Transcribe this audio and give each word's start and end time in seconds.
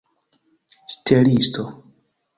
ŝtelisto 0.93 1.67